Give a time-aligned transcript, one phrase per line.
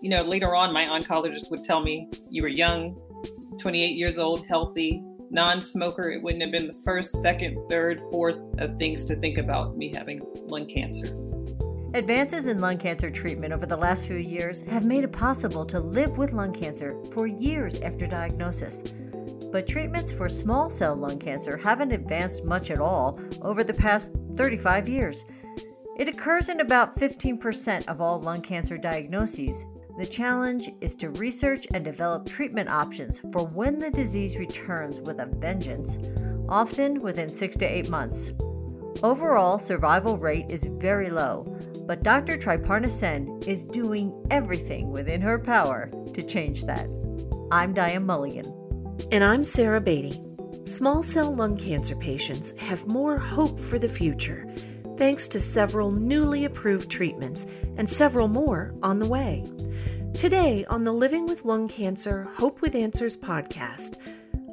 [0.00, 3.00] you know, later on, my oncologist would tell me, you were young,
[3.58, 6.10] 28 years old, healthy, non smoker.
[6.10, 9.92] It wouldn't have been the first, second, third, fourth of things to think about me
[9.94, 11.16] having lung cancer.
[11.94, 15.80] Advances in lung cancer treatment over the last few years have made it possible to
[15.80, 18.92] live with lung cancer for years after diagnosis.
[19.50, 24.14] But treatments for small cell lung cancer haven't advanced much at all over the past
[24.34, 25.24] 35 years.
[25.96, 29.66] It occurs in about 15% of all lung cancer diagnoses.
[29.98, 35.18] The challenge is to research and develop treatment options for when the disease returns with
[35.18, 35.98] a vengeance,
[36.48, 38.32] often within six to eight months.
[39.02, 41.52] Overall survival rate is very low,
[41.84, 42.38] but Dr.
[42.38, 46.88] Triparna Sen is doing everything within her power to change that.
[47.50, 48.54] I'm Diane Mulligan.
[49.10, 50.22] And I'm Sarah Beatty.
[50.64, 54.46] Small cell lung cancer patients have more hope for the future
[54.98, 59.44] thanks to several newly approved treatments and several more on the way.
[60.14, 63.96] Today, on the Living with Lung Cancer Hope with Answers podcast,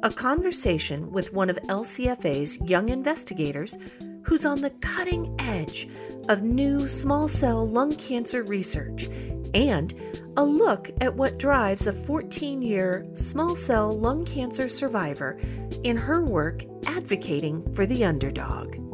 [0.04, 3.76] a conversation with one of LCFA's young investigators
[4.22, 5.88] who's on the cutting edge
[6.28, 9.08] of new small cell lung cancer research,
[9.52, 9.94] and
[10.36, 15.40] a look at what drives a 14 year small cell lung cancer survivor
[15.82, 18.85] in her work advocating for the underdog.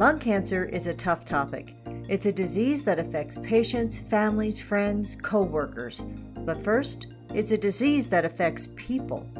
[0.00, 1.76] Lung cancer is a tough topic.
[2.08, 6.00] It's a disease that affects patients, families, friends, co workers.
[6.46, 9.30] But first, it's a disease that affects people.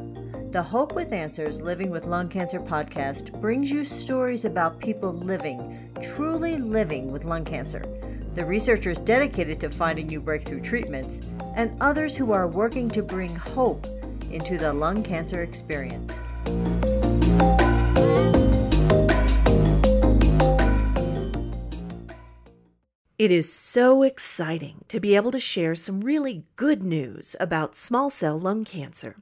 [0.51, 5.89] The Hope with Answers Living with Lung Cancer podcast brings you stories about people living,
[5.99, 7.83] truly living with lung cancer.
[8.35, 11.21] The researchers dedicated to finding new breakthrough treatments,
[11.55, 13.87] and others who are working to bring hope
[14.29, 16.19] into the lung cancer experience.
[23.21, 28.09] It is so exciting to be able to share some really good news about small
[28.09, 29.15] cell lung cancer.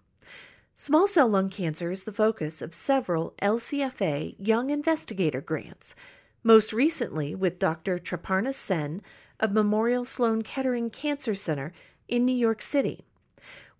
[0.74, 5.96] Small cell lung cancer is the focus of several LCFA Young Investigator grants,
[6.46, 8.00] most recently with Dr.
[8.00, 9.01] Triparna Sen
[9.38, 11.74] of Memorial Sloan Kettering Cancer Center
[12.07, 13.03] in New York City.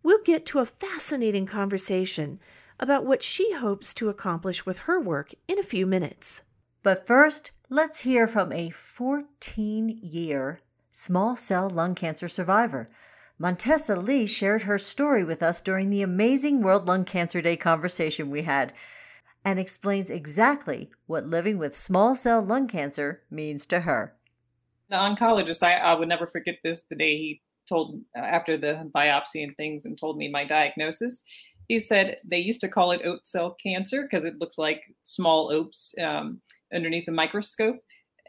[0.04, 2.42] We'll get to a fascinating conversation
[2.78, 6.42] about what she hopes to accomplish with her work in a few minutes.
[6.82, 12.90] But first, let's hear from a 14 year small cell lung cancer survivor.
[13.38, 18.30] Montessa Lee shared her story with us during the amazing World Lung Cancer Day conversation
[18.30, 18.74] we had
[19.46, 24.14] and explains exactly what living with small cell lung cancer means to her.
[24.90, 29.44] The oncologist, I, I would never forget this the day he told, after the biopsy
[29.44, 31.24] and things, and told me my diagnosis
[31.70, 35.52] he said they used to call it oat cell cancer because it looks like small
[35.52, 36.42] oats um,
[36.74, 37.78] underneath the microscope.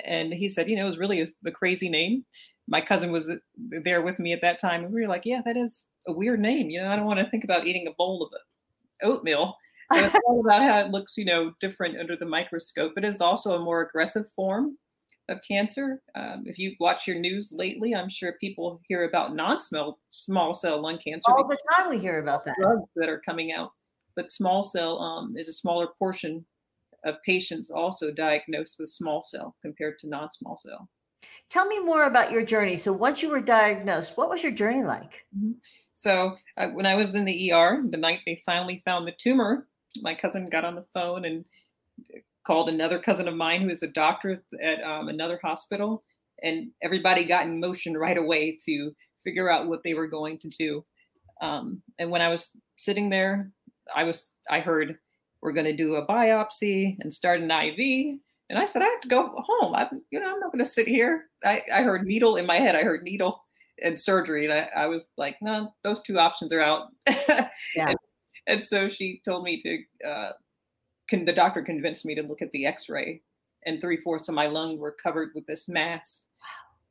[0.05, 2.25] And he said, you know, it was really a, a, crazy name.
[2.67, 5.57] My cousin was there with me at that time, and we were like, yeah, that
[5.57, 6.71] is a weird name.
[6.71, 8.33] You know, I don't want to think about eating a bowl of
[9.03, 9.57] oatmeal.
[9.93, 12.93] So it's all about how it looks, you know, different under the microscope.
[12.97, 14.79] It is also a more aggressive form
[15.29, 16.03] of cancer.
[16.15, 20.83] Um, if you watch your news lately, I'm sure people hear about non-small small cell
[20.83, 21.31] lung cancer.
[21.31, 22.57] All the time we hear about that.
[22.61, 23.71] Drugs that are coming out,
[24.17, 26.45] but small cell um, is a smaller portion
[27.05, 30.89] of patients also diagnosed with small cell compared to non-small cell.
[31.49, 32.77] Tell me more about your journey.
[32.77, 35.25] So once you were diagnosed, what was your journey like?
[35.37, 35.53] Mm-hmm.
[35.93, 39.67] So uh, when I was in the ER, the night they finally found the tumor,
[40.01, 41.45] my cousin got on the phone and
[42.47, 46.03] called another cousin of mine who is a doctor at um, another hospital,
[46.43, 50.49] and everybody got in motion right away to figure out what they were going to
[50.49, 50.85] do.
[51.43, 53.51] Um, and when I was sitting there,
[53.95, 54.97] I was I heard
[55.43, 58.19] we're going to do a biopsy and start an IV.
[58.49, 59.75] And I said, I have to go home.
[59.75, 61.27] I'm, you know, I'm not going to sit here.
[61.45, 62.75] I, I heard needle in my head.
[62.75, 63.45] I heard needle
[63.83, 64.45] and surgery.
[64.45, 66.89] And I, I was like, no, those two options are out.
[67.09, 67.47] yeah.
[67.77, 67.97] and,
[68.47, 70.33] and, so she told me to uh,
[71.09, 73.23] con- the doctor convinced me to look at the x-ray
[73.67, 76.27] and three fourths of my lung were covered with this mass.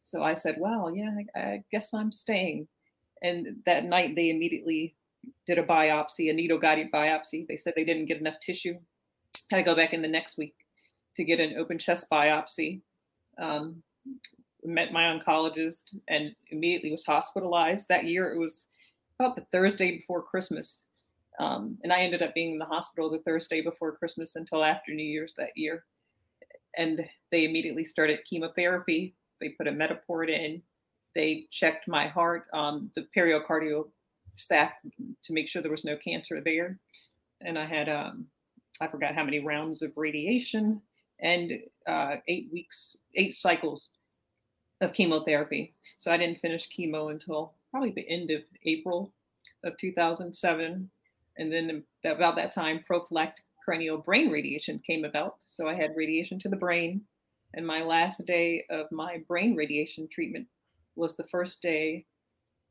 [0.01, 2.67] So I said, well, yeah, I, I guess I'm staying.
[3.21, 4.95] And that night they immediately
[5.45, 7.47] did a biopsy, a needle guided biopsy.
[7.47, 8.75] They said they didn't get enough tissue.
[9.49, 10.55] Had to go back in the next week
[11.15, 12.81] to get an open chest biopsy.
[13.37, 13.81] Um,
[14.63, 17.87] met my oncologist and immediately was hospitalized.
[17.89, 18.67] That year it was
[19.19, 20.83] about the Thursday before Christmas.
[21.39, 24.93] Um, and I ended up being in the hospital the Thursday before Christmas until after
[24.93, 25.85] New Year's that year.
[26.77, 29.15] And they immediately started chemotherapy.
[29.39, 30.61] They put a Mediport in.
[31.15, 33.89] They checked my heart, um, the periocardial
[34.35, 34.71] staff
[35.23, 36.79] to make sure there was no cancer there.
[37.41, 38.27] And I had, um,
[38.81, 40.81] I forgot how many rounds of radiation.
[41.21, 43.89] and uh, eight weeks, eight cycles
[44.81, 45.73] of chemotherapy.
[45.97, 49.13] So I didn't finish chemo until probably the end of April
[49.63, 50.89] of 2007.
[51.37, 55.35] And then about that time, prophylactic cranial brain radiation came about.
[55.39, 57.01] So I had radiation to the brain.
[57.53, 60.47] And my last day of my brain radiation treatment
[60.95, 62.05] was the first day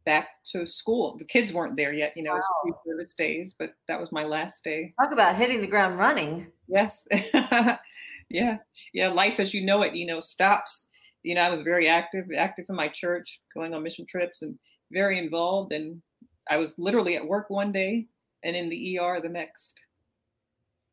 [0.08, 1.18] back to school.
[1.18, 2.36] The kids weren't there yet, you know, wow.
[2.36, 4.94] it was a few service days, but that was my last day.
[4.98, 6.46] Talk about hitting the ground running.
[6.66, 7.06] Yes.
[8.30, 8.56] yeah.
[8.94, 9.08] Yeah.
[9.08, 10.86] Life as you know it, you know, stops.
[11.24, 14.58] You know, I was very active, active in my church, going on mission trips and
[14.90, 15.74] very involved.
[15.74, 16.00] And
[16.50, 18.06] I was literally at work one day
[18.44, 19.78] and in the ER the next.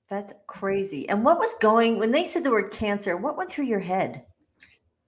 [0.10, 1.08] That's crazy.
[1.08, 3.16] And what was going when they said the word cancer?
[3.16, 4.26] What went through your head?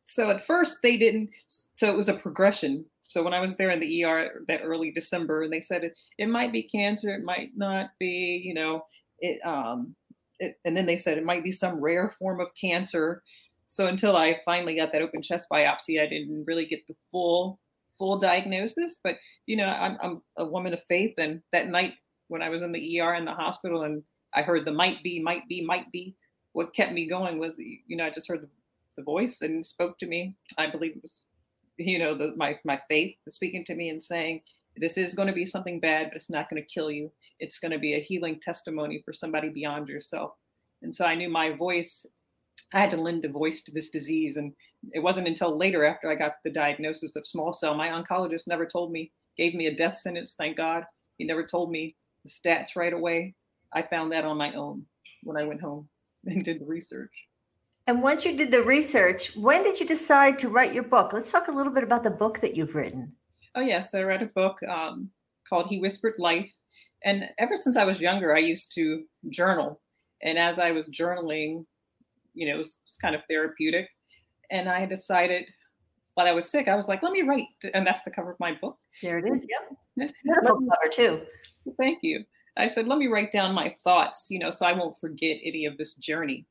[0.10, 1.30] So at first they didn't.
[1.74, 2.86] So it was a progression.
[3.02, 5.98] So when I was there in the ER that early December, and they said it,
[6.18, 8.42] it might be cancer, it might not be.
[8.44, 8.86] You know,
[9.20, 9.46] it.
[9.46, 9.96] Um,
[10.40, 13.24] it, and then they said it might be some rare form of cancer.
[13.66, 17.60] So until I finally got that open chest biopsy, I didn't really get the full
[17.98, 19.00] full diagnosis.
[19.04, 21.96] But you know, I'm I'm a woman of faith, and that night
[22.30, 25.20] when I was in the ER in the hospital and I heard the might be,
[25.20, 26.16] might be, might be.
[26.54, 28.50] What kept me going was, you know, I just heard the,
[28.98, 30.36] the voice and spoke to me.
[30.58, 31.24] I believe it was,
[31.78, 34.42] you know, the, my my faith speaking to me and saying,
[34.76, 37.12] this is going to be something bad, but it's not going to kill you.
[37.40, 40.32] It's going to be a healing testimony for somebody beyond yourself.
[40.82, 42.06] And so I knew my voice.
[42.74, 44.54] I had to lend a voice to this disease, and
[44.92, 48.66] it wasn't until later, after I got the diagnosis of small cell, my oncologist never
[48.66, 50.36] told me, gave me a death sentence.
[50.38, 50.84] Thank God,
[51.18, 53.36] he never told me the stats right away.
[53.74, 54.86] I found that on my own
[55.24, 55.88] when I went home
[56.26, 57.12] and did the research.
[57.88, 61.14] And once you did the research, when did you decide to write your book?
[61.14, 63.14] Let's talk a little bit about the book that you've written.
[63.56, 63.96] Oh, yes.
[63.96, 65.10] I read a book um,
[65.48, 66.52] called He Whispered Life.
[67.06, 69.80] And ever since I was younger, I used to journal.
[70.22, 71.66] And as I was journaling,
[72.34, 73.88] you know, it was, kind of therapeutic.
[74.52, 75.46] And I decided
[76.16, 77.46] while I was sick, I was like, let me write.
[77.74, 78.78] And that's the cover of my book.
[79.02, 79.46] There it is.
[79.50, 79.78] Yep.
[80.00, 81.22] It's beautiful cover, too.
[81.80, 82.24] Thank you.
[82.56, 85.66] I said, let me write down my thoughts, you know, so I won't forget any
[85.66, 86.46] of this journey.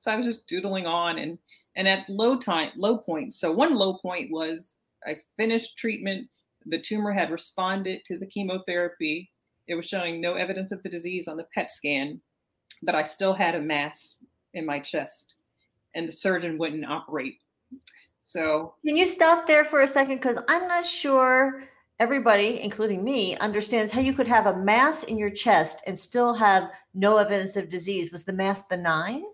[0.00, 1.38] So I was just doodling on and
[1.76, 3.38] and at low time, low points.
[3.38, 4.74] So one low point was
[5.06, 6.26] I finished treatment.
[6.64, 9.30] The tumor had responded to the chemotherapy.
[9.68, 12.18] It was showing no evidence of the disease on the PET scan,
[12.82, 14.16] but I still had a mass
[14.54, 15.34] in my chest,
[15.94, 17.36] and the surgeon wouldn't operate.
[18.22, 20.16] So, can you stop there for a second?
[20.16, 21.64] Because I'm not sure
[21.98, 26.32] everybody, including me, understands how you could have a mass in your chest and still
[26.32, 28.10] have no evidence of disease.
[28.10, 29.24] Was the mass benign?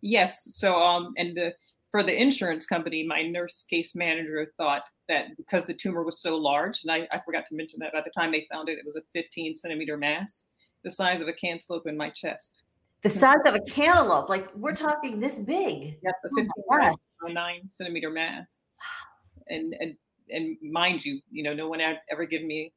[0.00, 0.48] Yes.
[0.52, 1.54] So, um, and the
[1.90, 6.36] for the insurance company, my nurse case manager thought that because the tumor was so
[6.36, 8.84] large, and I, I forgot to mention that by the time they found it, it
[8.84, 10.44] was a 15 centimeter mass,
[10.84, 12.64] the size of a cantaloupe in my chest.
[13.02, 15.98] The size of a cantaloupe, like we're talking this big.
[16.02, 18.46] Yeah, the 15 oh nine centimeter mass.
[19.48, 19.94] And and
[20.30, 22.72] and mind you, you know, no one had ever given me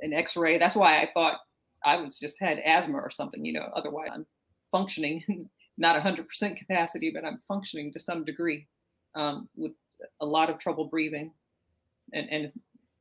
[0.00, 0.58] an X-ray.
[0.58, 1.38] That's why I thought
[1.84, 3.44] I was just had asthma or something.
[3.44, 4.26] You know, otherwise I'm
[4.72, 5.22] functioning,
[5.78, 8.66] not 100% capacity, but I'm functioning to some degree
[9.14, 9.72] um, with
[10.20, 11.32] a lot of trouble breathing,
[12.12, 12.52] and and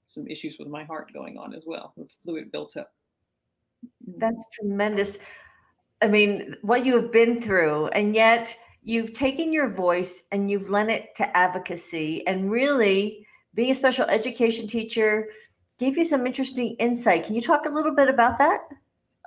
[0.08, 2.92] some issues with my heart going on as well, with fluid built up.
[4.18, 5.20] That's tremendous.
[6.02, 10.70] I mean, what you have been through, and yet you've taken your voice and you've
[10.70, 15.28] lent it to advocacy and really being a special education teacher
[15.78, 17.26] gave you some interesting insight.
[17.26, 18.62] Can you talk a little bit about that?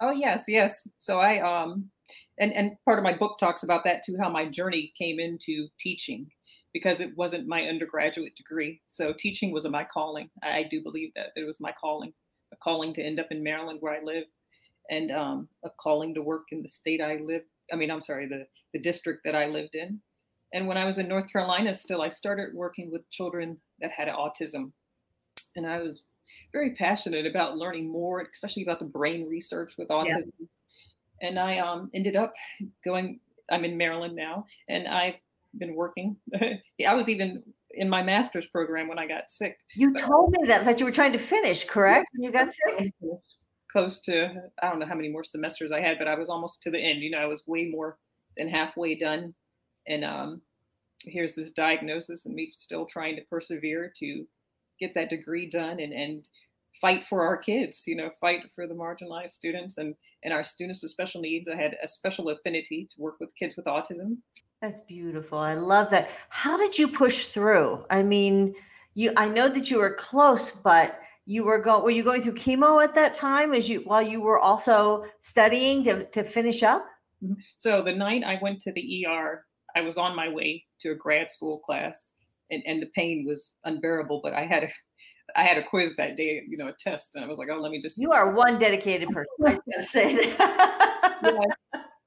[0.01, 0.89] Oh yes, yes.
[0.99, 1.91] So I um
[2.39, 5.69] and and part of my book talks about that too how my journey came into
[5.79, 6.31] teaching
[6.73, 8.81] because it wasn't my undergraduate degree.
[8.87, 10.31] So teaching was my calling.
[10.43, 12.13] I, do believe that it was my calling,
[12.53, 14.25] a calling to end up in Maryland where I live
[14.89, 17.43] and um, a calling to work in the state I live.
[17.73, 20.01] I mean, I'm sorry, the, the district that I lived in.
[20.53, 24.09] And when I was in North Carolina, still, I started working with children that had
[24.09, 24.73] autism.
[25.55, 26.03] And I was
[26.53, 30.31] very passionate about learning more, especially about the brain research with autism.
[30.39, 30.47] Yeah.
[31.23, 32.33] And I um, ended up
[32.85, 35.15] going, I'm in Maryland now, and I've
[35.59, 36.17] been working.
[36.41, 39.59] I was even in my master's program when I got sick.
[39.77, 42.07] You but, told me that, but you were trying to finish, correct?
[42.13, 42.93] When you got sick?
[43.71, 46.63] Close to, I don't know how many more semesters I had, but I was almost
[46.63, 47.03] to the end.
[47.03, 47.99] You know, I was way more
[48.37, 49.35] than halfway done
[49.87, 50.43] and um,
[51.05, 54.25] here's this diagnosis and me still trying to persevere to
[54.79, 56.29] get that degree done and, and
[56.81, 59.95] fight for our kids you know fight for the marginalized students and
[60.25, 61.49] and our students with special needs.
[61.49, 64.19] I had a special affinity to work with kids with autism.
[64.61, 65.39] That's beautiful.
[65.39, 66.11] I love that.
[66.29, 67.85] How did you push through?
[67.91, 68.55] I mean
[68.95, 72.35] you i know that you were close but you were going were you going through
[72.35, 76.85] chemo at that time as you while you were also studying to, to finish up?
[77.23, 77.35] Mm-hmm.
[77.57, 79.45] so the night i went to the er
[79.75, 82.13] I was on my way to a grad school class,
[82.51, 84.21] and, and the pain was unbearable.
[84.23, 84.69] But I had a
[85.37, 87.61] I had a quiz that day, you know, a test, and I was like, oh,
[87.61, 87.99] let me just.
[87.99, 89.33] You are one dedicated person.
[89.47, 91.19] I was going to say that.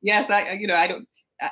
[0.02, 1.08] yes, yes, I, you know, I don't,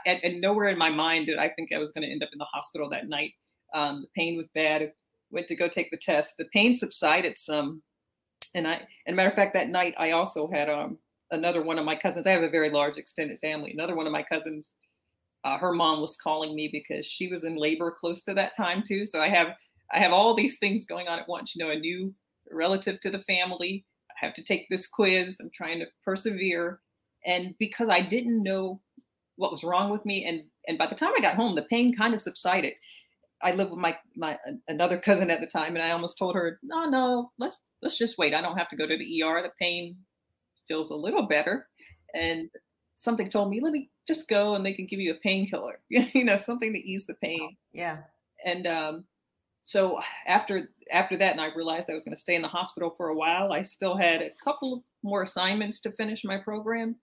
[0.06, 2.30] and, and, nowhere in my mind did I think I was going to end up
[2.32, 3.32] in the hospital that night.
[3.74, 4.82] Um, the pain was bad.
[4.82, 4.92] I
[5.32, 6.38] went to go take the test.
[6.38, 7.82] The pain subsided some,
[8.54, 10.98] and I, and matter of fact, that night I also had um
[11.32, 12.28] another one of my cousins.
[12.28, 13.72] I have a very large extended family.
[13.72, 14.76] Another one of my cousins,
[15.44, 18.84] uh, her mom was calling me because she was in labor close to that time
[18.86, 19.06] too.
[19.06, 19.56] So I have
[19.94, 21.56] I have all these things going on at once.
[21.56, 22.14] You know, a new
[22.52, 23.86] relative to the family.
[24.10, 25.38] I have to take this quiz.
[25.40, 26.80] I'm trying to persevere.
[27.26, 28.82] And because I didn't know
[29.36, 31.96] what was wrong with me, and and by the time I got home, the pain
[31.96, 32.74] kind of subsided.
[33.44, 36.60] I lived with my my another cousin at the time, and I almost told her,
[36.64, 38.34] "No, no, let's let's just wait.
[38.34, 39.42] I don't have to go to the ER.
[39.42, 39.98] The pain
[40.68, 41.68] feels a little better."
[42.14, 42.50] And
[42.94, 45.80] something told me, "Let me just go, and they can give you a painkiller.
[45.90, 47.98] you know, something to ease the pain." Yeah.
[48.46, 49.06] And um,
[49.62, 52.90] so after after that, and I realized I was going to stay in the hospital
[52.90, 53.54] for a while.
[53.54, 56.96] I still had a couple more assignments to finish my program,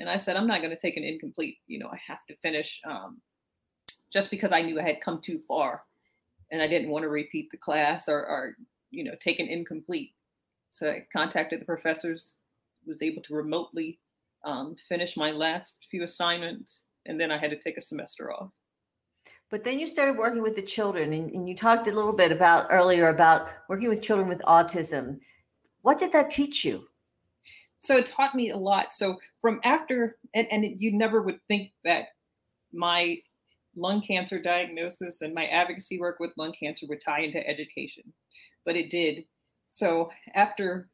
[0.00, 1.58] and I said I'm not going to take an incomplete.
[1.66, 3.20] You know, I have to finish um,
[4.10, 5.82] just because I knew I had come too far,
[6.50, 8.56] and I didn't want to repeat the class or, or
[8.90, 10.14] you know take an incomplete.
[10.70, 12.36] So I contacted the professors,
[12.86, 13.98] was able to remotely
[14.44, 18.52] um, finish my last few assignments, and then I had to take a semester off.
[19.50, 22.32] But then you started working with the children, and, and, you talked a little bit
[22.32, 25.20] about earlier about working with children with autism.
[25.82, 26.88] What did that teach you?
[27.78, 28.92] So it taught me a lot.
[28.92, 32.06] So from after, and, and you never would think that
[32.72, 33.18] my
[33.76, 38.02] lung cancer diagnosis and my advocacy work with lung cancer would tie into education,
[38.64, 39.24] but it did.
[39.64, 40.88] So after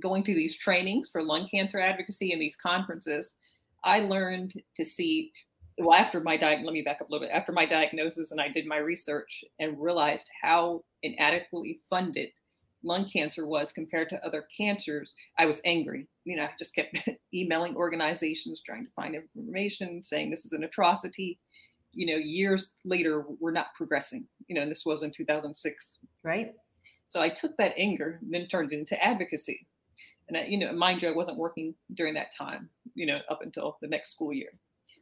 [0.00, 3.36] going to these trainings for lung cancer advocacy and these conferences,
[3.84, 5.32] I learned to see
[5.78, 7.34] well after my diet let me back up a little bit.
[7.34, 12.28] After my diagnosis and i did my research and realized how inadequately funded
[12.84, 16.06] lung cancer was compared to other cancers i was angry.
[16.24, 16.96] You know i just kept
[17.34, 21.38] emailing organizations trying to find information saying this is an atrocity.
[21.92, 24.26] You know years later we're not progressing.
[24.48, 26.52] You know and this was in 2006 right.
[27.06, 29.66] So i took that anger and then turned it into advocacy.
[30.28, 33.42] And I, you know mind you i wasn't working during that time you know up
[33.42, 34.50] until the next school year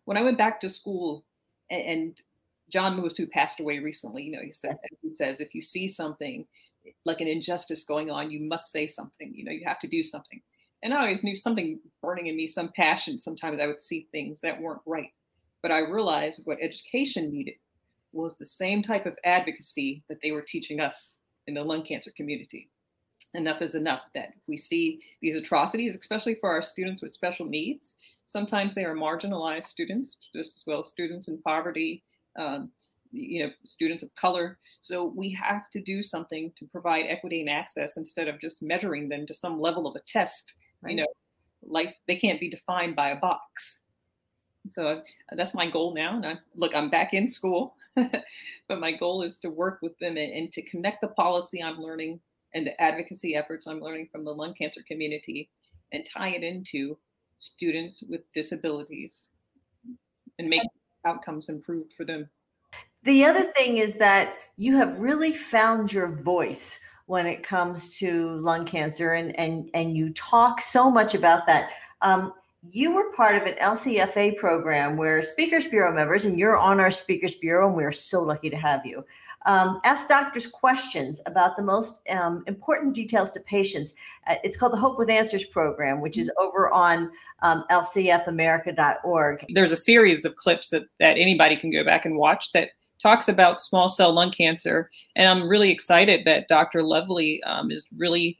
[0.04, 1.25] when I went back to school,
[1.71, 2.23] and, and
[2.71, 5.88] John Lewis, who passed away recently, you know, he said he says if you see
[5.88, 6.47] something
[7.04, 9.33] like an injustice going on, you must say something.
[9.35, 10.40] You know, you have to do something.
[10.83, 13.19] And I always knew something burning in me, some passion.
[13.19, 15.12] Sometimes I would see things that weren't right,
[15.62, 17.54] but I realized what education needed
[18.12, 22.11] was the same type of advocacy that they were teaching us in the lung cancer
[22.16, 22.69] community
[23.35, 27.95] enough is enough that we see these atrocities, especially for our students with special needs,
[28.27, 32.03] sometimes they are marginalized students, just as well as students in poverty,
[32.39, 32.71] um,
[33.12, 34.59] you know, students of color.
[34.81, 39.09] So we have to do something to provide equity and access instead of just measuring
[39.09, 40.55] them to some level of a test.
[40.83, 40.91] Right.
[40.91, 41.07] You know,
[41.62, 43.81] life they can't be defined by a box.
[44.69, 45.00] So uh,
[45.33, 46.17] that's my goal now.
[46.17, 50.17] And I, look, I'm back in school, but my goal is to work with them
[50.17, 52.21] and, and to connect the policy I'm learning
[52.54, 55.50] and the advocacy efforts I'm learning from the lung cancer community
[55.92, 56.99] and tie it into
[57.38, 59.28] students with disabilities
[60.38, 60.62] and make
[61.04, 62.28] outcomes improved for them.
[63.02, 68.37] The other thing is that you have really found your voice when it comes to
[68.40, 71.73] lung cancer and and and you talk so much about that.
[72.02, 72.33] Um,
[72.69, 76.90] you were part of an LCFA program where Speakers Bureau members, and you're on our
[76.90, 79.05] Speakers Bureau, and we're so lucky to have you
[79.47, 83.95] um, ask doctors questions about the most um, important details to patients.
[84.26, 87.11] Uh, it's called the Hope with Answers program, which is over on
[87.43, 89.47] um, lcfamerica.org.
[89.55, 92.71] There's a series of clips that, that anybody can go back and watch that
[93.02, 94.90] talks about small cell lung cancer.
[95.17, 96.83] And I'm really excited that Dr.
[96.83, 98.38] Lovly um, is really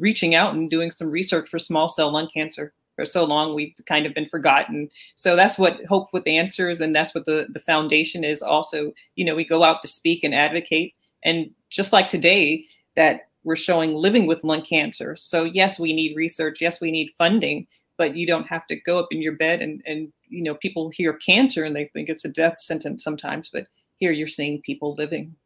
[0.00, 3.74] reaching out and doing some research for small cell lung cancer for so long we've
[3.86, 4.88] kind of been forgotten.
[5.16, 8.92] So that's what hope with answers and that's what the the foundation is also.
[9.16, 10.94] You know we go out to speak and advocate.
[11.24, 12.64] And just like today
[12.96, 15.16] that we're showing living with lung cancer.
[15.16, 16.60] So yes we need research.
[16.60, 19.82] Yes we need funding but you don't have to go up in your bed and
[19.86, 23.66] and you know people hear cancer and they think it's a death sentence sometimes but
[23.96, 25.36] here you're seeing people living.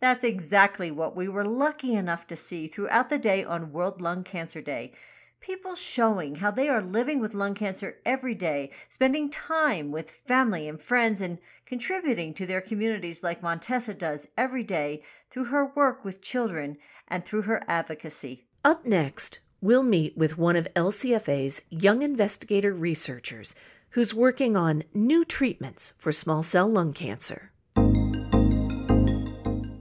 [0.00, 4.24] That's exactly what we were lucky enough to see throughout the day on World Lung
[4.24, 4.92] Cancer Day
[5.42, 10.68] people showing how they are living with lung cancer every day, spending time with family
[10.68, 16.04] and friends, and contributing to their communities like Montessa does every day through her work
[16.04, 18.46] with children and through her advocacy.
[18.64, 23.56] Up next, we'll meet with one of LCFA's young investigator researchers
[23.90, 27.50] who's working on new treatments for small cell lung cancer.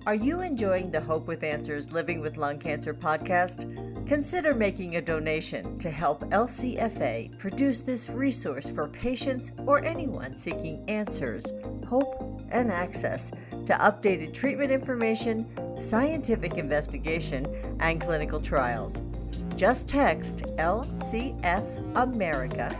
[0.07, 3.90] Are you enjoying the Hope with Answers Living with Lung Cancer podcast?
[4.11, 10.83] Consider making a donation to help LCFA produce this resource for patients or anyone seeking
[10.89, 11.53] answers,
[11.87, 13.31] hope, and access
[13.65, 15.47] to updated treatment information,
[15.81, 17.47] scientific investigation,
[17.79, 19.01] and clinical trials.
[19.55, 22.77] Just text LCF America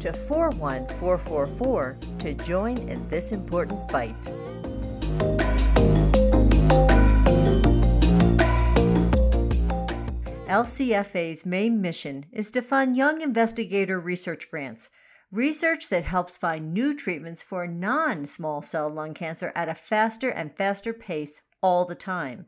[0.00, 4.16] to 41444 to join in this important fight.
[10.50, 14.90] LCFA's main mission is to fund young investigator research grants,
[15.30, 20.28] research that helps find new treatments for non small cell lung cancer at a faster
[20.28, 22.46] and faster pace all the time.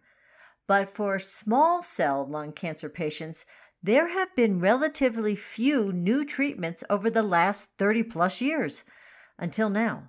[0.67, 3.47] But for small cell lung cancer patients,
[3.81, 8.83] there have been relatively few new treatments over the last 30 plus years
[9.39, 10.09] until now.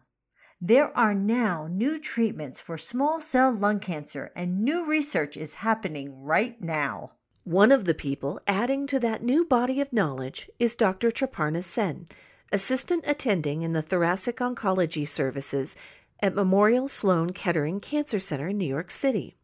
[0.59, 6.23] There are now new treatments for small cell lung cancer, and new research is happening
[6.23, 7.12] right now.
[7.45, 11.12] One of the people adding to that new body of knowledge is Dr.
[11.12, 12.05] Triparna Sen,
[12.53, 15.75] assistant attending in the thoracic oncology services
[16.21, 19.35] at Memorial Sloan Kettering Cancer Center in New York City.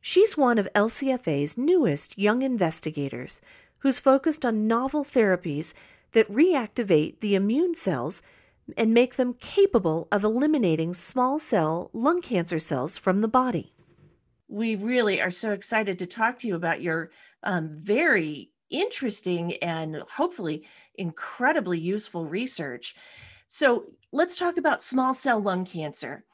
[0.00, 3.40] She's one of LCFA's newest young investigators
[3.78, 5.74] who's focused on novel therapies
[6.12, 8.22] that reactivate the immune cells
[8.76, 13.72] and make them capable of eliminating small cell lung cancer cells from the body
[14.48, 17.10] we really are so excited to talk to you about your
[17.42, 20.64] um, very interesting and hopefully
[20.96, 22.94] incredibly useful research.
[23.48, 26.24] So, let's talk about small cell lung cancer.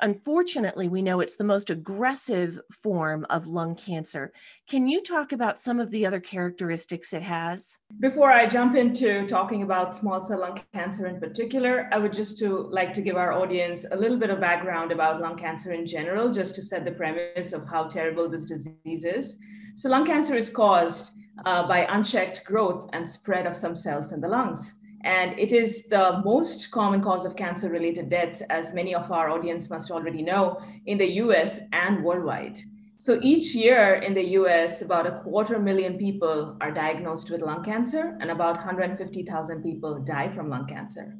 [0.00, 4.32] Unfortunately, we know it's the most aggressive form of lung cancer.
[4.68, 7.78] Can you talk about some of the other characteristics it has?
[8.00, 12.38] Before I jump into talking about small cell lung cancer in particular, I would just
[12.40, 15.86] to like to give our audience a little bit of background about lung cancer in
[15.86, 19.36] general, just to set the premise of how terrible this disease is.
[19.76, 21.12] So lung cancer is caused
[21.44, 24.76] uh, by unchecked growth and spread of some cells in the lungs.
[25.04, 29.28] And it is the most common cause of cancer related deaths, as many of our
[29.28, 32.58] audience must already know, in the US and worldwide.
[32.96, 37.62] So each year in the US, about a quarter million people are diagnosed with lung
[37.62, 41.14] cancer, and about 150,000 people die from lung cancer.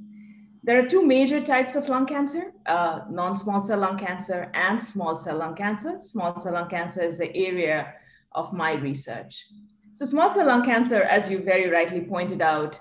[0.62, 4.82] There are two major types of lung cancer uh, non small cell lung cancer and
[4.82, 5.98] small cell lung cancer.
[6.00, 7.92] Small cell lung cancer is the area
[8.32, 9.44] of my research.
[9.92, 12.80] So, small cell lung cancer, as you very rightly pointed out,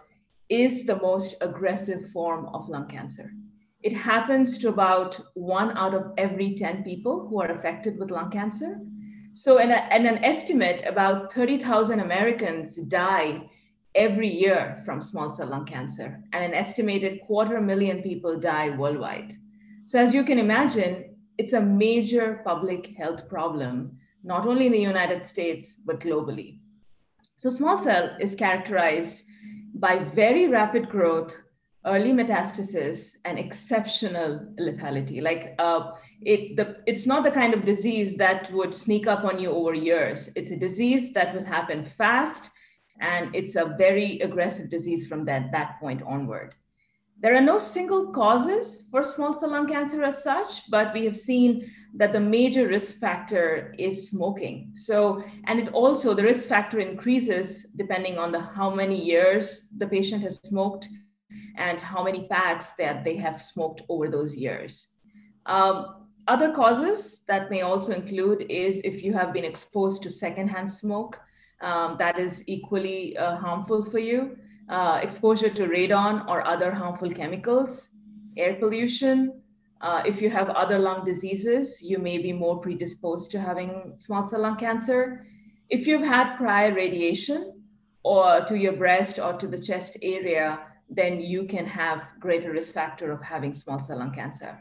[0.50, 3.32] is the most aggressive form of lung cancer.
[3.82, 8.32] It happens to about one out of every 10 people who are affected with lung
[8.32, 8.80] cancer.
[9.34, 13.50] So, in, a, in an estimate, about 30,000 Americans die
[13.96, 19.36] every year from small cell lung cancer, and an estimated quarter million people die worldwide.
[19.86, 24.80] So, as you can imagine, it's a major public health problem, not only in the
[24.80, 26.60] United States, but globally.
[27.36, 29.24] So, small cell is characterized
[29.84, 31.36] by very rapid growth,
[31.86, 35.22] early metastasis, and exceptional lethality.
[35.22, 35.92] Like uh,
[36.22, 39.74] it, the, it's not the kind of disease that would sneak up on you over
[39.74, 40.32] years.
[40.38, 42.50] It's a disease that will happen fast,
[43.02, 46.56] and it's a very aggressive disease from that, that point onward.
[47.24, 51.16] There are no single causes for small cell lung cancer as such, but we have
[51.16, 54.72] seen that the major risk factor is smoking.
[54.74, 59.88] So, and it also, the risk factor increases depending on the how many years the
[59.88, 60.90] patient has smoked
[61.56, 64.90] and how many packs that they have smoked over those years.
[65.46, 70.70] Um, other causes that may also include is if you have been exposed to secondhand
[70.70, 71.22] smoke,
[71.62, 74.36] um, that is equally uh, harmful for you
[74.74, 77.90] uh, exposure to radon or other harmful chemicals,
[78.36, 79.40] air pollution.
[79.82, 84.26] Uh, if you have other lung diseases, you may be more predisposed to having small
[84.26, 85.22] cell lung cancer.
[85.70, 87.62] If you've had prior radiation
[88.04, 90.60] or to your breast or to the chest area,
[90.90, 94.58] then you can have greater risk factor of having small cell lung cancer.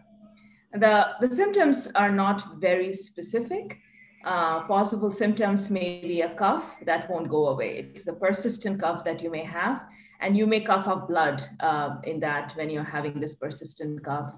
[0.74, 3.78] The, the symptoms are not very specific.
[4.24, 7.90] Uh, possible symptoms may be a cough that won't go away.
[7.94, 9.82] It's a persistent cough that you may have,
[10.22, 14.32] and you may cough up blood uh, in that when you're having this persistent cough.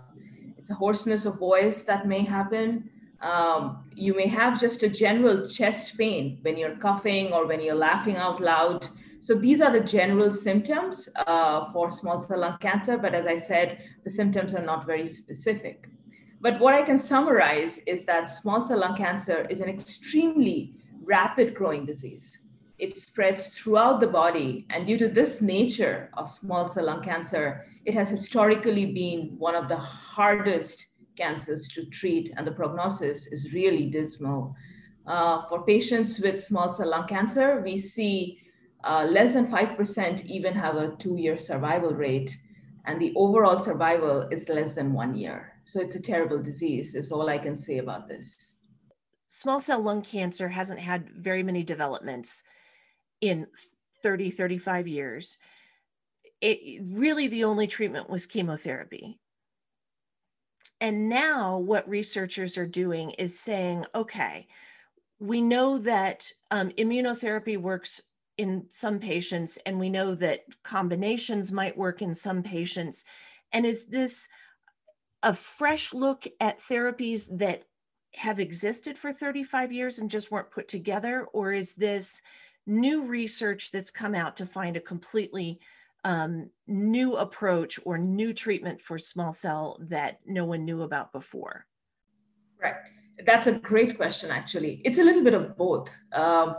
[0.59, 2.91] It's a hoarseness of voice that may happen.
[3.21, 7.75] Um, you may have just a general chest pain when you're coughing or when you're
[7.75, 8.89] laughing out loud.
[9.21, 12.97] So these are the general symptoms uh, for small cell lung cancer.
[12.97, 15.89] But as I said, the symptoms are not very specific.
[16.41, 21.55] But what I can summarize is that small cell lung cancer is an extremely rapid
[21.55, 22.41] growing disease.
[22.79, 24.67] It spreads throughout the body.
[24.71, 29.55] And due to this nature of small cell lung cancer, it has historically been one
[29.55, 34.57] of the hardest cancers to treat, and the prognosis is really dismal.
[35.07, 38.41] Uh, for patients with small cell lung cancer, we see
[38.83, 42.37] uh, less than 5% even have a two year survival rate,
[42.87, 45.53] and the overall survival is less than one year.
[45.65, 48.57] So it's a terrible disease, is all I can say about this.
[49.29, 52.43] Small cell lung cancer hasn't had very many developments
[53.25, 53.47] in
[54.03, 55.39] 30, 35 years.
[56.43, 59.19] It really the only treatment was chemotherapy.
[60.81, 64.47] And now what researchers are doing is saying, okay,
[65.21, 68.03] we know that um, immunotherapy works
[68.37, 73.07] in some patients, and we know that combinations might work in some patients.
[73.53, 74.29] And is this
[75.23, 77.63] a fresh look at therapies that
[78.17, 81.27] have existed for 35 years and just weren't put together?
[81.33, 82.21] Or is this
[82.67, 85.61] new research that's come out to find a completely
[86.05, 91.67] um, new approach or new treatment for small cell that no one knew about before?
[92.63, 92.75] Right.
[93.27, 94.83] That's a great question, actually.
[94.85, 95.97] It's a little bit of both.
[96.13, 96.57] Um,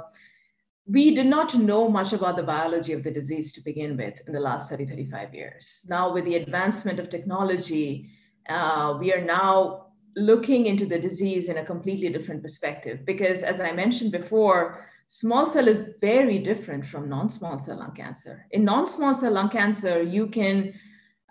[0.87, 4.33] we did not know much about the biology of the disease to begin with in
[4.33, 5.81] the last 30, 35 years.
[5.87, 8.09] Now, with the advancement of technology,
[8.47, 13.05] uh, we are now looking into the disease in a completely different perspective.
[13.05, 18.45] Because, as I mentioned before, small cell is very different from non-small cell lung cancer.
[18.51, 20.73] In non-small cell lung cancer, you can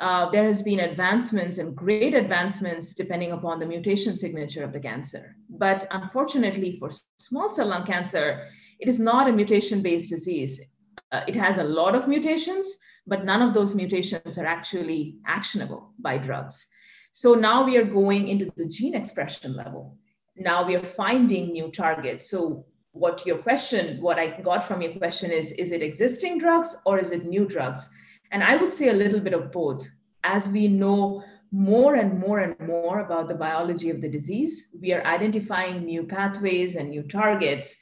[0.00, 4.80] uh, there has been advancements and great advancements depending upon the mutation signature of the
[4.80, 5.36] cancer.
[5.48, 8.48] But unfortunately, for small cell lung cancer,
[8.80, 10.60] it is not a mutation-based disease.
[11.12, 15.92] Uh, it has a lot of mutations, but none of those mutations are actually actionable
[16.00, 16.68] by drugs.
[17.12, 19.96] So now we are going into the gene expression level.
[20.36, 22.28] Now we are finding new targets.
[22.28, 26.76] So what your question, what I got from your question is, is it existing drugs
[26.86, 27.88] or is it new drugs?
[28.30, 29.88] And I would say a little bit of both.
[30.22, 34.92] As we know more and more and more about the biology of the disease, we
[34.92, 37.76] are identifying new pathways and new targets.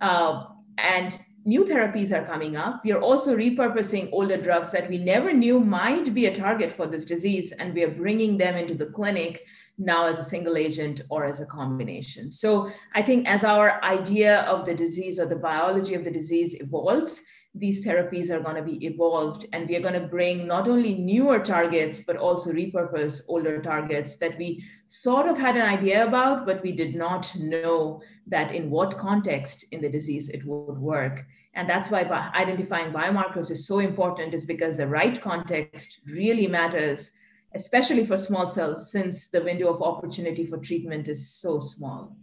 [0.00, 0.44] Uh,
[0.78, 2.82] and new therapies are coming up.
[2.84, 6.88] We are also repurposing older drugs that we never knew might be a target for
[6.88, 9.44] this disease, and we are bringing them into the clinic
[9.78, 12.32] now as a single agent or as a combination.
[12.32, 16.54] So I think as our idea of the disease or the biology of the disease
[16.58, 17.22] evolves,
[17.58, 20.94] these therapies are going to be evolved and we are going to bring not only
[20.94, 26.44] newer targets but also repurpose older targets that we sort of had an idea about
[26.44, 31.24] but we did not know that in what context in the disease it would work
[31.54, 32.02] and that's why
[32.34, 37.12] identifying biomarkers is so important is because the right context really matters
[37.56, 42.16] especially for small cells, since the window of opportunity for treatment is so small.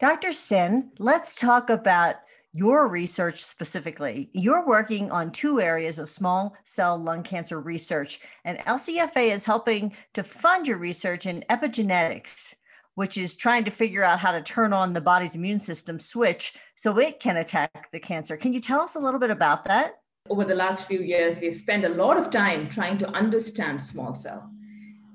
[0.00, 0.32] Dr.
[0.32, 2.16] Sen, let's talk about
[2.52, 4.30] your research specifically.
[4.32, 9.94] You're working on two areas of small cell lung cancer research, and LCFA is helping
[10.14, 12.54] to fund your research in epigenetics,
[12.94, 16.54] which is trying to figure out how to turn on the body's immune system switch
[16.74, 18.36] so it can attack the cancer.
[18.36, 20.01] Can you tell us a little bit about that?
[20.32, 24.14] Over the last few years, we've spent a lot of time trying to understand small
[24.14, 24.50] cell.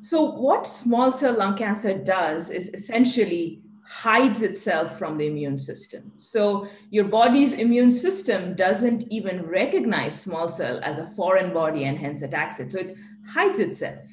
[0.01, 6.11] So, what small cell lung cancer does is essentially hides itself from the immune system.
[6.19, 11.97] So, your body's immune system doesn't even recognize small cell as a foreign body and
[11.97, 12.71] hence attacks it.
[12.71, 12.95] So, it
[13.27, 14.03] hides itself.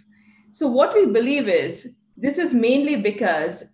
[0.52, 3.64] So, what we believe is this is mainly because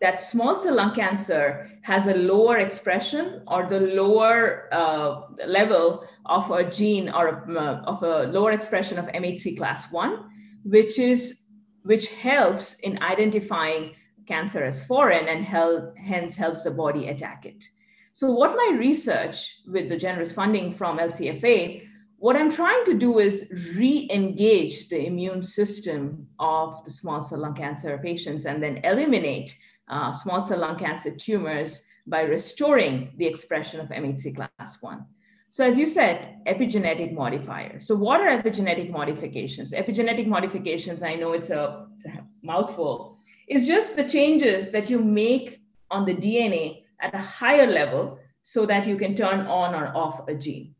[0.00, 6.50] that small cell lung cancer has a lower expression or the lower uh, level of
[6.50, 10.30] a gene or uh, of a lower expression of MHC class 1
[10.64, 11.42] which is
[11.84, 13.94] which helps in identifying
[14.26, 17.64] cancer as foreign and help, hence helps the body attack it.
[18.12, 21.82] So what my research with the generous funding from LCFA
[22.18, 27.54] what I'm trying to do is re-engage the immune system of the small cell lung
[27.54, 29.56] cancer patients and then eliminate
[29.88, 35.04] uh, small cell lung cancer tumors by restoring the expression of MHC class 1.
[35.50, 37.86] So as you said, epigenetic modifiers.
[37.86, 39.72] So what are epigenetic modifications?
[39.72, 43.16] Epigenetic modifications, I know it's a, it's a mouthful,
[43.48, 48.66] is just the changes that you make on the DNA at a higher level so
[48.66, 50.74] that you can turn on or off a gene.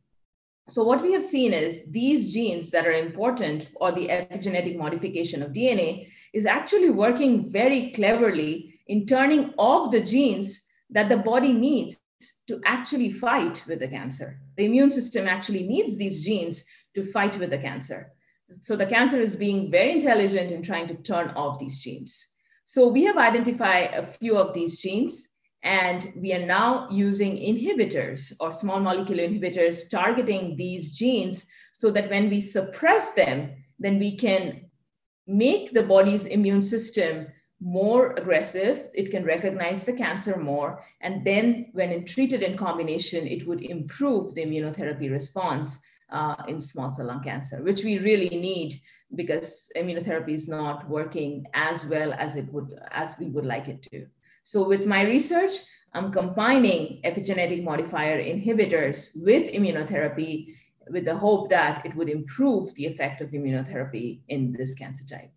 [0.69, 5.43] So what we have seen is these genes that are important for the epigenetic modification
[5.43, 11.53] of DNA is actually working very cleverly in turning off the genes that the body
[11.53, 12.01] needs
[12.49, 14.41] to actually fight with the cancer.
[14.57, 18.13] The immune system actually needs these genes to fight with the cancer.
[18.61, 22.27] So the cancer is being very intelligent in trying to turn off these genes.
[22.65, 25.29] So we have identified a few of these genes,
[25.67, 32.09] And we are now using inhibitors or small molecule inhibitors targeting these genes so that
[32.09, 34.71] when we suppress them, then we can
[35.27, 37.27] make the body's immune system
[37.61, 38.89] more aggressive.
[38.95, 40.83] It can recognize the cancer more.
[41.01, 45.79] And then, when treated in combination, it would improve the immunotherapy response
[46.11, 48.81] uh, in small cell lung cancer, which we really need
[49.15, 53.83] because immunotherapy is not working as well as it would as we would like it
[53.91, 54.07] to.
[54.43, 55.55] So with my research,
[55.93, 60.55] I'm combining epigenetic modifier inhibitors with immunotherapy
[60.89, 65.33] with the hope that it would improve the effect of immunotherapy in this cancer type.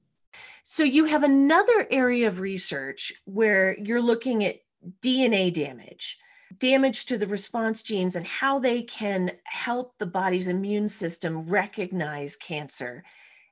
[0.72, 4.58] So you have another area of research where you're looking at
[5.02, 6.16] DNA damage,
[6.60, 12.36] damage to the response genes and how they can help the body's immune system recognize
[12.36, 13.04] cancer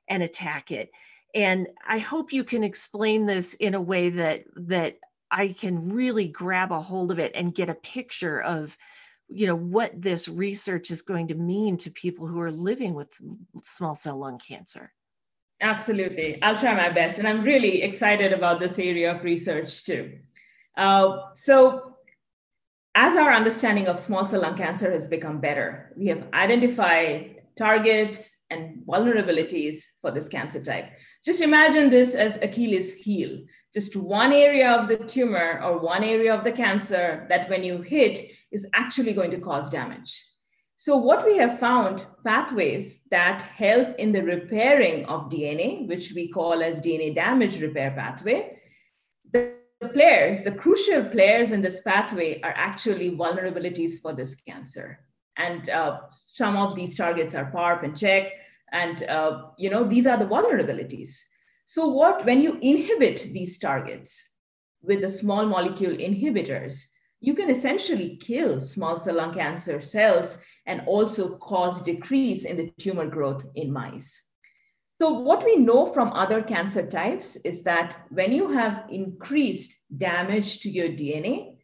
[0.06, 0.92] and attack it.
[1.34, 6.28] And I hope you can explain this in a way that that I can really
[6.28, 8.78] grab a hold of it and get a picture of
[9.26, 13.12] you know what this research is going to mean to people who are living with
[13.60, 14.92] small cell lung cancer.
[15.60, 16.40] Absolutely.
[16.42, 17.18] I'll try my best.
[17.18, 20.18] And I'm really excited about this area of research too.
[20.76, 21.94] Uh, so,
[22.94, 28.36] as our understanding of small cell lung cancer has become better, we have identified targets
[28.50, 30.86] and vulnerabilities for this cancer type.
[31.24, 33.44] Just imagine this as Achilles' heel,
[33.74, 37.82] just one area of the tumor or one area of the cancer that when you
[37.82, 38.18] hit
[38.52, 40.24] is actually going to cause damage.
[40.78, 46.28] So, what we have found pathways that help in the repairing of DNA, which we
[46.28, 48.58] call as DNA damage repair pathway.
[49.32, 49.52] The
[49.92, 55.00] players, the crucial players in this pathway are actually vulnerabilities for this cancer
[55.38, 56.00] and uh,
[56.32, 58.32] some of these targets are PARP and CHEK,
[58.72, 61.16] and uh, you know these are the vulnerabilities.
[61.64, 64.30] So what when you inhibit these targets
[64.82, 66.86] with the small molecule inhibitors,
[67.20, 72.72] you can essentially kill small cell lung cancer cells and also cause decrease in the
[72.78, 74.22] tumor growth in mice.
[75.00, 80.60] So what we know from other cancer types is that when you have increased damage
[80.60, 81.56] to your DNA,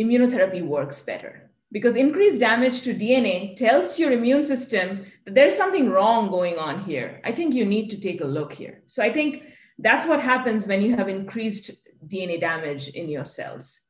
[0.00, 5.90] immunotherapy works better because increased damage to DNA tells your immune system that there's something
[5.90, 7.20] wrong going on here.
[7.24, 8.82] I think you need to take a look here.
[8.86, 9.42] So I think
[9.78, 11.70] that's what happens when you have increased
[12.06, 13.80] DNA damage in your cells.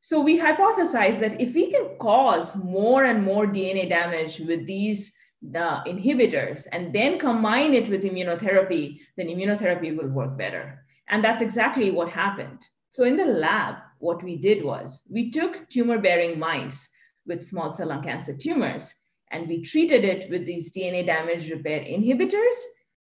[0.00, 5.12] So we hypothesize that if we can cause more and more DNA damage with these
[5.54, 10.84] uh, inhibitors and then combine it with immunotherapy, then immunotherapy will work better.
[11.08, 12.60] And that's exactly what happened.
[12.90, 16.88] So in the lab, what we did was we took tumor bearing mice
[17.26, 18.94] with small cell lung cancer tumors.
[19.30, 22.56] And we treated it with these DNA damage repair inhibitors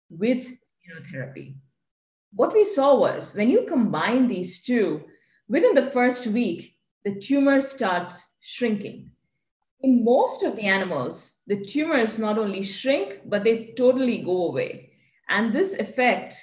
[0.10, 1.56] with immunotherapy.
[2.34, 5.04] What we saw was when you combine these two,
[5.52, 9.12] within the first week, the tumor starts shrinking.
[9.82, 14.94] In most of the animals, the tumors not only shrink, but they totally go away.
[15.28, 16.36] And this effect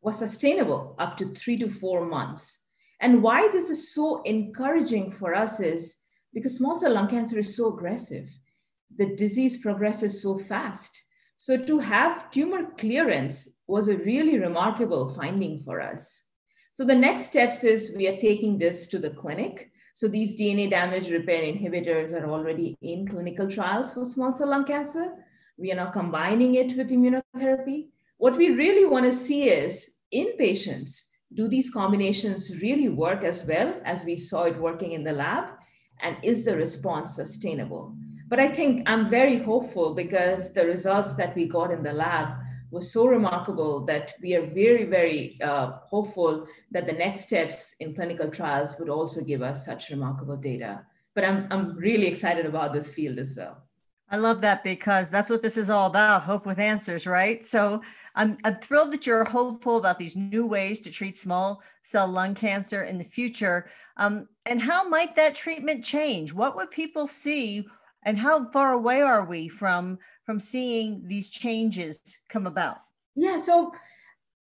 [0.00, 2.56] was sustainable up to three to four months.
[3.00, 5.98] And why this is so encouraging for us is
[6.32, 8.26] because small cell lung cancer is so aggressive.
[8.96, 10.98] The disease progresses so fast.
[11.36, 16.25] So to have tumor clearance was a really remarkable finding for us.
[16.76, 19.70] So the next steps is we are taking this to the clinic.
[19.94, 24.66] So these DNA damage repair inhibitors are already in clinical trials for small cell lung
[24.66, 25.12] cancer.
[25.56, 27.86] We are now combining it with immunotherapy.
[28.18, 33.42] What we really want to see is in patients, do these combinations really work as
[33.44, 35.46] well as we saw it working in the lab?
[36.02, 37.94] and is the response sustainable?
[38.28, 42.34] But I think I'm very hopeful because the results that we got in the lab
[42.76, 47.94] was so remarkable that we are very, very uh, hopeful that the next steps in
[47.94, 50.84] clinical trials would also give us such remarkable data.
[51.14, 53.62] But I'm, I'm really excited about this field as well.
[54.10, 57.44] I love that because that's what this is all about hope with answers, right?
[57.44, 57.80] So
[58.14, 62.34] I'm, I'm thrilled that you're hopeful about these new ways to treat small cell lung
[62.34, 63.70] cancer in the future.
[63.96, 66.32] Um, and how might that treatment change?
[66.32, 67.66] What would people see,
[68.06, 72.78] and how far away are we from from seeing these changes come about?
[73.14, 73.72] Yeah, so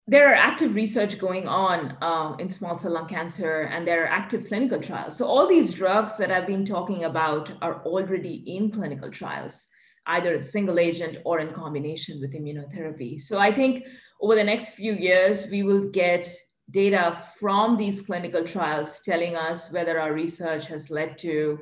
[0.08, 4.08] there are active research going on uh, in small cell lung cancer, and there are
[4.08, 5.18] active clinical trials.
[5.18, 9.68] So all these drugs that I've been talking about are already in clinical trials,
[10.08, 13.22] either as single agent or in combination with immunotherapy.
[13.22, 13.86] So I think
[14.20, 16.28] over the next few years, we will get
[16.72, 21.60] data from these clinical trials telling us whether our research has led to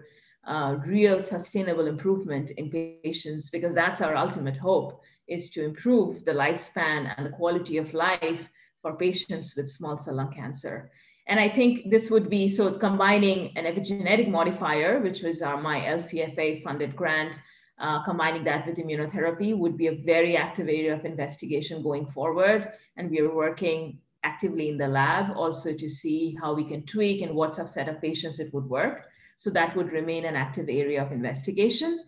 [0.48, 2.70] uh, real sustainable improvement in
[3.04, 7.94] patients, because that's our ultimate hope is to improve the lifespan and the quality of
[7.94, 8.50] life
[8.82, 10.90] for patients with small cell lung cancer.
[11.28, 15.82] And I think this would be so combining an epigenetic modifier, which was uh, my
[15.82, 17.38] LCFA funded grant,
[17.80, 22.72] uh, combining that with immunotherapy would be a very active area of investigation going forward.
[22.98, 27.22] And we are working actively in the lab also to see how we can tweak
[27.22, 29.06] and what subset of patients it would work.
[29.40, 32.04] So that would remain an active area of investigation.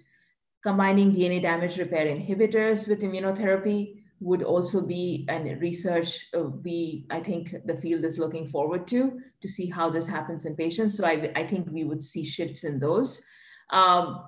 [0.63, 7.19] Combining DNA damage repair inhibitors with immunotherapy would also be and research uh, be i
[7.19, 10.95] think the field is looking forward to to see how this happens in patients.
[10.97, 13.25] So i, I think we would see shifts in those.
[13.71, 14.23] Um,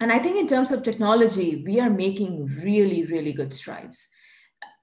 [0.00, 4.06] and i think in terms of technology we are making really really good strides.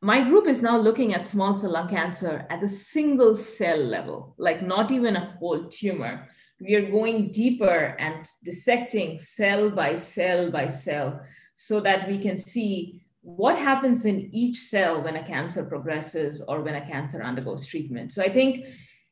[0.01, 4.35] My group is now looking at small cell lung cancer at the single cell level
[4.37, 6.27] like not even a whole tumor
[6.63, 11.19] we are going deeper and dissecting cell by cell by cell
[11.55, 16.61] so that we can see what happens in each cell when a cancer progresses or
[16.61, 18.11] when a cancer undergoes treatment.
[18.11, 18.65] So I think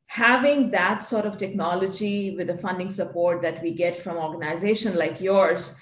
[0.08, 5.22] having that sort of technology with the funding support that we get from organization like
[5.22, 5.78] yours,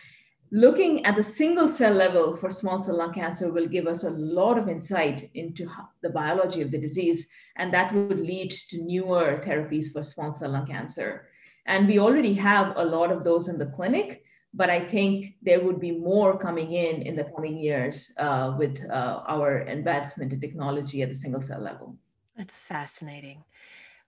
[0.52, 4.10] looking at the single cell level for small cell lung cancer will give us a
[4.12, 5.68] lot of insight into
[6.02, 10.52] the biology of the disease, and that would lead to newer therapies for small cell
[10.52, 11.29] lung cancer.
[11.70, 15.64] And we already have a lot of those in the clinic but I think there
[15.64, 20.42] would be more coming in in the coming years uh, with uh, our advancement in
[20.42, 21.96] technology at the single cell level.
[22.36, 23.44] That's fascinating.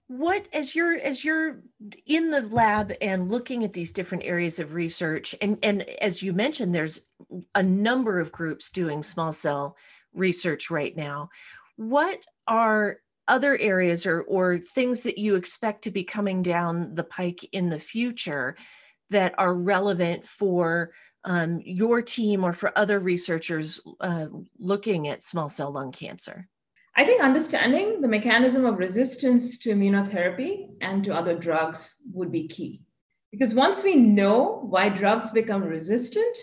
[0.07, 1.61] What as you're as you're
[2.05, 6.33] in the lab and looking at these different areas of research, and and as you
[6.33, 7.07] mentioned, there's
[7.55, 9.77] a number of groups doing small cell
[10.13, 11.29] research right now.
[11.77, 17.03] What are other areas or or things that you expect to be coming down the
[17.03, 18.55] pike in the future
[19.09, 20.91] that are relevant for
[21.23, 26.47] um, your team or for other researchers uh, looking at small cell lung cancer?
[26.95, 32.47] I think understanding the mechanism of resistance to immunotherapy and to other drugs would be
[32.47, 32.81] key.
[33.31, 36.37] Because once we know why drugs become resistant,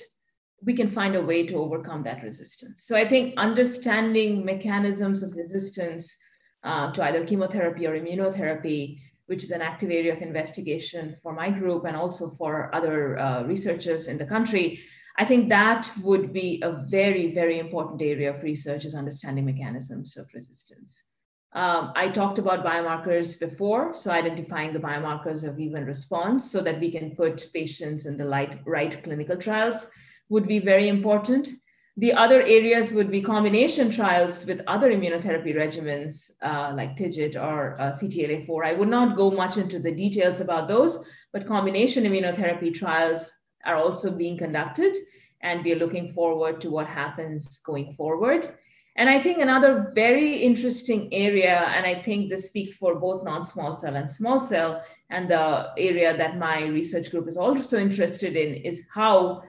[0.64, 2.84] we can find a way to overcome that resistance.
[2.84, 6.16] So I think understanding mechanisms of resistance
[6.64, 11.50] uh, to either chemotherapy or immunotherapy which is an active area of investigation for my
[11.50, 14.80] group and also for other uh, researchers in the country,
[15.18, 20.16] I think that would be a very, very important area of research is understanding mechanisms
[20.16, 21.04] of resistance.
[21.52, 26.80] Um, I talked about biomarkers before, so identifying the biomarkers of even response so that
[26.80, 29.88] we can put patients in the right, right clinical trials
[30.30, 31.48] would be very important.
[31.98, 37.72] The other areas would be combination trials with other immunotherapy regimens uh, like TIGIT or
[37.80, 38.64] uh, CTLA4.
[38.64, 43.32] I would not go much into the details about those, but combination immunotherapy trials
[43.64, 44.96] are also being conducted,
[45.42, 48.46] and we are looking forward to what happens going forward.
[48.94, 53.44] And I think another very interesting area, and I think this speaks for both non
[53.44, 58.36] small cell and small cell, and the area that my research group is also interested
[58.36, 59.42] in, is how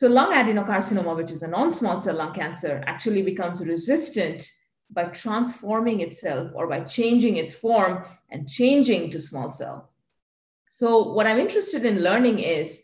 [0.00, 4.50] so lung adenocarcinoma, which is a non-small cell lung cancer, actually becomes resistant
[4.88, 9.90] by transforming itself or by changing its form and changing to small cell.
[10.70, 12.80] So what I'm interested in learning is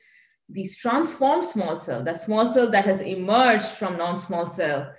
[0.50, 4.92] these transformed small cell, that small cell that has emerged from non-small cell,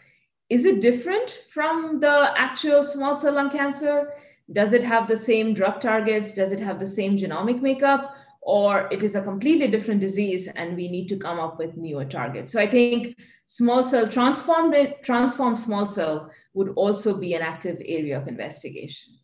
[0.50, 4.12] is it different from the actual small cell lung cancer?
[4.52, 6.32] Does it have the same drug targets?
[6.32, 8.16] Does it have the same genomic makeup?
[8.48, 12.06] Or it is a completely different disease and we need to come up with newer
[12.06, 12.54] targets.
[12.54, 18.18] So I think small cell transformed transformed small cell would also be an active area
[18.18, 19.20] of investigation.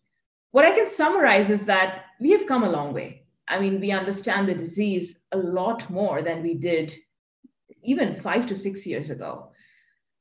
[0.52, 3.24] What I can summarize is that we have come a long way.
[3.48, 6.94] I mean, we understand the disease a lot more than we did
[7.82, 9.52] even five to six years ago.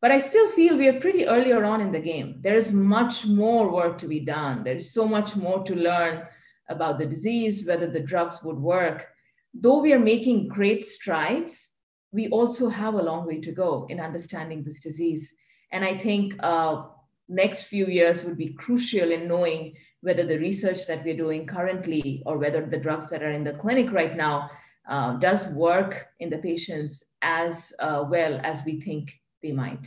[0.00, 2.38] But I still feel we are pretty earlier on in the game.
[2.40, 4.62] There is much more work to be done.
[4.62, 6.22] There's so much more to learn
[6.72, 9.08] about the disease, whether the drugs would work.
[9.54, 11.68] Though we are making great strides,
[12.10, 15.34] we also have a long way to go in understanding this disease.
[15.70, 16.84] And I think uh,
[17.28, 22.22] next few years would be crucial in knowing whether the research that we're doing currently
[22.26, 24.50] or whether the drugs that are in the clinic right now
[24.88, 29.86] uh, does work in the patients as uh, well as we think they might.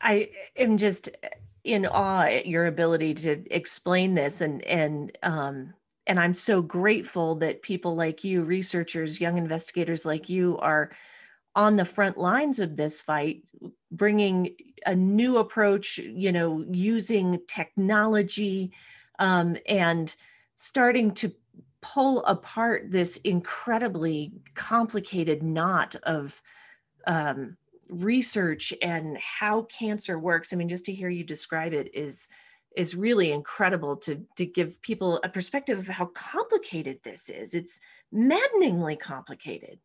[0.00, 1.10] I am just
[1.64, 5.74] in awe at your ability to explain this and and um,
[6.06, 10.90] and I'm so grateful that people like you, researchers, young investigators like you, are
[11.54, 13.42] on the front lines of this fight,
[13.90, 14.54] bringing
[14.84, 15.98] a new approach.
[15.98, 18.72] You know, using technology
[19.18, 20.14] um, and
[20.54, 21.32] starting to
[21.82, 26.42] pull apart this incredibly complicated knot of
[27.06, 27.56] um,
[27.88, 32.28] research and how cancer works i mean just to hear you describe it is
[32.76, 37.54] is really incredible to to give people a perspective of how complicated this is.
[37.54, 37.80] It's
[38.12, 39.78] maddeningly complicated.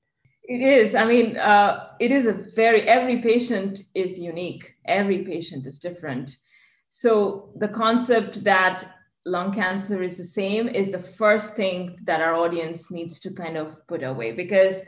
[0.44, 0.96] It is.
[0.96, 6.38] I mean, uh, it is a very, every patient is unique, every patient is different.
[6.90, 12.36] So, the concept that lung cancer is the same is the first thing that our
[12.36, 14.82] audience needs to kind of put away because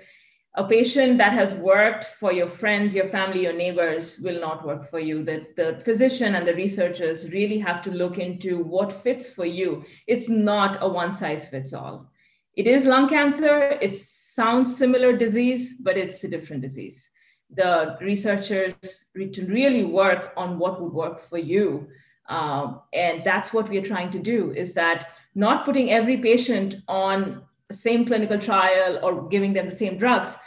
[0.56, 4.86] a patient that has worked for your friends, your family, your neighbors will not work
[4.86, 5.24] for you.
[5.24, 9.84] The, the physician and the researchers really have to look into what fits for you.
[10.06, 12.12] It's not a one size fits all.
[12.56, 13.80] It is lung cancer.
[13.82, 17.10] It sounds similar disease, but it's a different disease.
[17.49, 21.88] The researchers to really work on what would work for you.
[22.30, 26.76] Um, and that's what we are trying to do is that not putting every patient
[26.88, 27.41] on
[27.76, 30.38] same clinical trial or giving them the same drugs.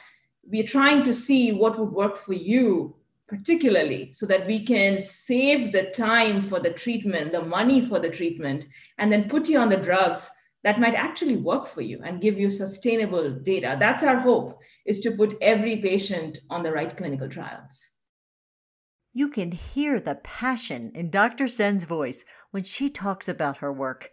[0.45, 2.97] We're trying to see what would work for you
[3.29, 8.09] particularly so that we can save the time for the treatment, the money for the
[8.09, 8.67] treatment,
[8.99, 10.31] and then put you on the drugs
[10.63, 13.77] that might actually work for you and give you sustainable data.
[13.79, 17.91] That's our hope is to put every patient on the right clinical trials.
[19.13, 21.49] You can hear the passion in Dr.
[21.49, 24.11] Sen's voice when she talks about her work.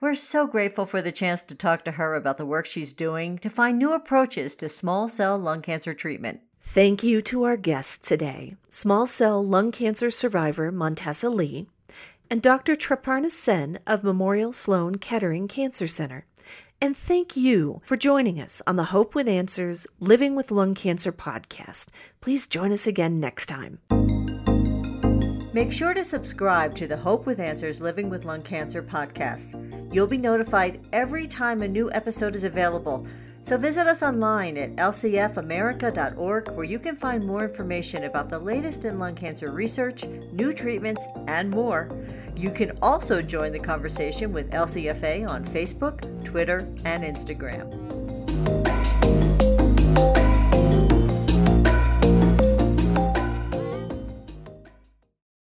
[0.00, 3.36] We're so grateful for the chance to talk to her about the work she's doing
[3.38, 6.40] to find new approaches to small cell lung cancer treatment.
[6.60, 11.66] Thank you to our guests today small cell lung cancer survivor Montessa Lee
[12.30, 12.76] and Dr.
[12.76, 16.26] Triparna Sen of Memorial Sloan Kettering Cancer Center.
[16.80, 21.10] And thank you for joining us on the Hope with Answers Living with Lung Cancer
[21.10, 21.88] podcast.
[22.20, 23.80] Please join us again next time.
[25.58, 29.92] Make sure to subscribe to the Hope with Answers Living with Lung Cancer podcast.
[29.92, 33.04] You'll be notified every time a new episode is available.
[33.42, 38.84] So visit us online at lcfamerica.org where you can find more information about the latest
[38.84, 41.90] in lung cancer research, new treatments, and more.
[42.36, 47.87] You can also join the conversation with LCFA on Facebook, Twitter, and Instagram.